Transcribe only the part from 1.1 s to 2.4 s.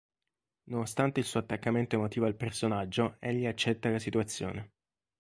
il suo attaccamento emotivo al